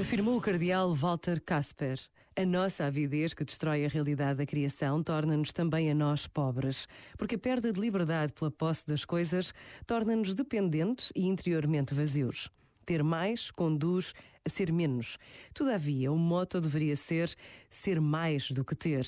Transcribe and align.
Afirmou 0.00 0.36
o 0.36 0.40
cardeal 0.40 0.92
Walter 0.92 1.40
Casper. 1.40 1.96
A 2.34 2.44
nossa 2.44 2.86
avidez 2.86 3.34
que 3.34 3.44
destrói 3.44 3.84
a 3.84 3.88
realidade 3.88 4.38
da 4.38 4.46
criação 4.46 5.00
torna-nos 5.00 5.52
também 5.52 5.92
a 5.92 5.94
nós 5.94 6.26
pobres, 6.26 6.88
porque 7.16 7.36
a 7.36 7.38
perda 7.38 7.72
de 7.72 7.80
liberdade 7.80 8.32
pela 8.32 8.50
posse 8.50 8.84
das 8.84 9.04
coisas 9.04 9.54
torna-nos 9.86 10.34
dependentes 10.34 11.12
e 11.14 11.28
interiormente 11.28 11.94
vazios. 11.94 12.50
Ter 12.84 13.04
mais 13.04 13.52
conduz 13.52 14.12
ser 14.48 14.72
menos. 14.72 15.18
Todavia, 15.54 16.12
o 16.12 16.16
moto 16.16 16.60
deveria 16.60 16.96
ser 16.96 17.34
ser 17.70 18.00
mais 18.00 18.50
do 18.50 18.64
que 18.64 18.74
ter. 18.74 19.06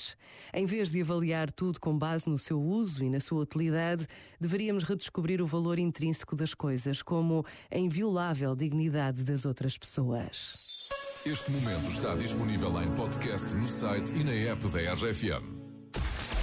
Em 0.52 0.66
vez 0.66 0.90
de 0.90 1.00
avaliar 1.00 1.50
tudo 1.50 1.80
com 1.80 1.96
base 1.96 2.29
no 2.29 2.39
seu 2.39 2.61
uso 2.61 3.04
e 3.04 3.11
na 3.11 3.20
sua 3.20 3.43
utilidade, 3.43 4.07
deveríamos 4.40 4.84
redescobrir 4.84 5.40
o 5.40 5.46
valor 5.46 5.79
intrínseco 5.79 6.36
das 6.36 6.54
coisas, 6.54 7.03
como 7.03 7.45
a 7.71 7.79
inviolável 7.79 8.54
dignidade 8.54 9.25
das 9.25 9.45
outras 9.45 9.76
pessoas. 9.76 10.89
Este 11.26 11.50
momento 11.50 11.86
está 11.90 12.14
disponível 12.14 12.82
em 12.82 12.90
podcast 12.95 13.54
no 13.54 13.67
site 13.67 14.11
e 14.14 14.25
na 14.25 14.32
app 14.53 14.67
da 14.68 14.95
RFM. 14.95 15.61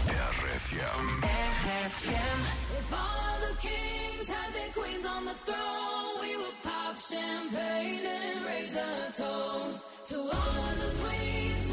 RFM. 0.07 1.23
RFM. 1.23 2.39
If 2.77 2.93
all 2.93 3.19
of 3.33 3.41
the 3.41 3.55
kings 3.59 4.29
had 4.29 4.53
their 4.53 4.71
queens 4.71 5.03
on 5.05 5.25
the 5.25 5.33
throne, 5.45 6.16
champagne 6.99 8.05
and 8.05 8.45
raise 8.45 8.75
a 8.75 9.11
toast 9.15 9.85
to 10.07 10.17
all 10.17 10.69
the 10.81 10.91
queens 10.99 11.66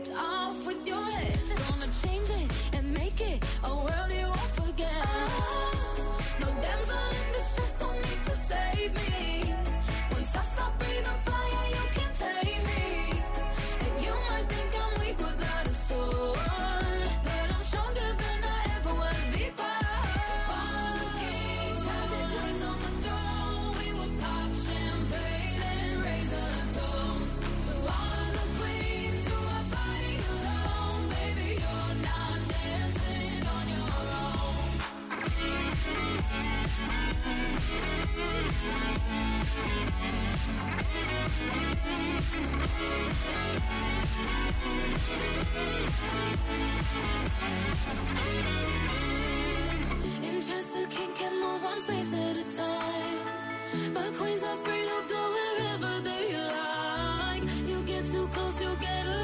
it's 0.00 0.10
all 0.18 0.39
close, 58.30 58.60
you'll 58.60 58.76
get 58.76 59.19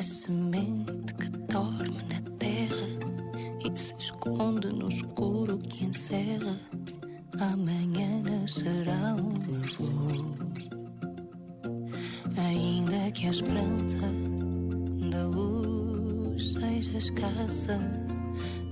a 0.00 0.02
semente 0.02 1.12
que 1.12 1.28
dorme 1.52 2.02
na 2.08 2.22
terra 2.38 2.86
e 3.62 3.78
se 3.78 3.94
esconde 3.98 4.68
no 4.68 4.88
escuro 4.88 5.58
que 5.58 5.84
encerra, 5.84 6.58
amanhã 7.38 8.22
nascerá 8.22 9.14
uma 9.16 9.52
flor. 9.52 10.38
Ainda 12.34 13.10
que 13.10 13.26
a 13.26 13.30
esperança 13.30 14.10
da 15.10 15.26
luz 15.26 16.54
seja 16.54 16.96
escassa, 16.96 17.78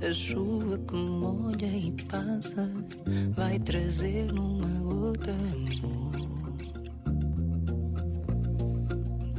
a 0.09 0.12
chuva 0.15 0.78
que 0.78 0.97
molha 0.97 1.67
e 1.67 1.93
passa 2.05 2.72
vai 3.37 3.59
trazer 3.59 4.33
numa 4.33 4.81
gota 4.81 5.31
amor. 5.31 6.17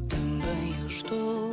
Também 0.08 0.82
eu 0.82 0.88
estou 0.88 1.49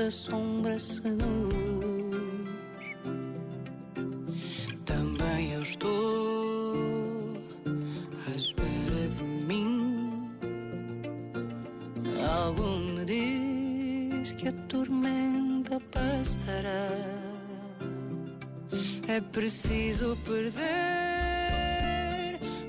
onde 0.00 0.06
a 0.06 0.10
sombra 0.10 0.78
seduz. 0.78 1.20
Também 4.86 5.52
eu 5.52 5.62
estou 5.62 7.36
à 8.26 8.30
espera 8.30 9.08
de 9.16 9.22
mim. 9.22 10.30
Algo 12.28 12.78
me 12.78 13.04
diz 13.04 14.32
que 14.32 14.48
a 14.48 14.52
tormenta 14.68 15.78
passará. 15.92 16.88
É 19.06 19.20
preciso 19.20 20.16
perder 20.24 20.60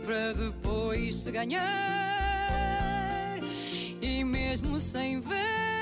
para 0.06 0.34
depois 0.34 1.16
se 1.16 1.32
ganhar. 1.32 1.62
E 4.02 4.24
mesmo 4.24 4.80
sem 4.82 5.22
ver. 5.22 5.81